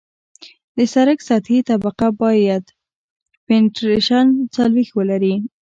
[0.77, 2.63] د سرک سطحي طبقه باید
[3.47, 5.35] پینټریشن څلوېښت ولري